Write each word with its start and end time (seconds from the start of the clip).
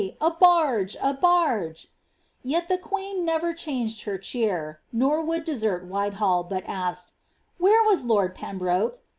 a 0.19 0.31
barge, 0.31 0.97
a 0.99 1.13
barge?" 1.13 1.87
Yet 2.41 2.69
the 2.69 2.79
queen 2.79 3.23
never 3.23 3.53
changed 3.53 4.01
her 4.05 4.17
cheer, 4.17 4.79
nor 4.91 5.21
would 5.21 5.43
desert 5.45 5.85
Whitehall, 5.85 6.43
but 6.43 6.63
asked, 6.65 7.09
•* 7.09 7.13
Where 7.59 7.83
was 7.83 8.03
lord 8.03 8.33
Pembroke 8.33 9.01